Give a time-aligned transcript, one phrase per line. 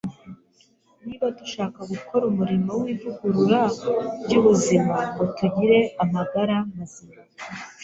[1.05, 3.61] Niba dushaka gukora umurimo w’ivugurura
[4.23, 7.15] ry’ubuzima ngo tugire amagara mazima,